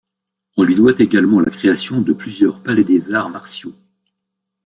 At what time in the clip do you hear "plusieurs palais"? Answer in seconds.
2.11-2.83